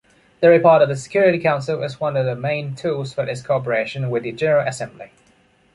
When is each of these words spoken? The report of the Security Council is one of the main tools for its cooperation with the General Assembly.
The 0.39 0.49
report 0.49 0.81
of 0.81 0.89
the 0.89 0.95
Security 0.95 1.37
Council 1.37 1.83
is 1.83 1.99
one 1.99 2.17
of 2.17 2.25
the 2.25 2.33
main 2.35 2.73
tools 2.73 3.13
for 3.13 3.23
its 3.29 3.43
cooperation 3.43 4.09
with 4.09 4.23
the 4.23 4.31
General 4.31 4.67
Assembly. 4.67 5.11